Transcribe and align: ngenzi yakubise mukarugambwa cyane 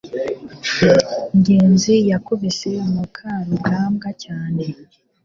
ngenzi 1.37 1.93
yakubise 2.11 2.71
mukarugambwa 2.91 4.09
cyane 4.23 4.63